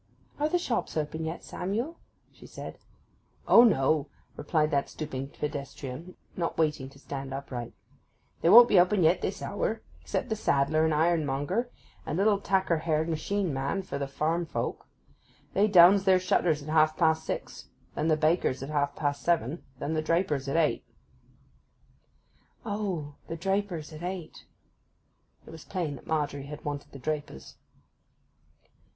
[0.39, 1.99] 'Are the shops open yet, Samuel?'
[2.31, 2.79] she said.
[3.47, 7.73] 'O no,' replied that stooping pedestrian, not waiting to stand upright.
[8.41, 11.69] 'They won't be open yet this hour, except the saddler and ironmonger
[12.03, 14.87] and little tacker haired machine man for the farm folk.
[15.53, 19.63] They downs their shutters at half past six, then the baker's at half past seven,
[19.77, 20.83] then the draper's at eight.'
[22.65, 24.47] 'O, the draper's at eight.'
[25.45, 27.57] It was plain that Margery had wanted the draper's.